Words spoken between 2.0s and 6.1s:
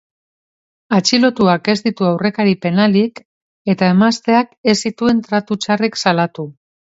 aurrekari penalik eta emazteak ez zituen tratu txarrik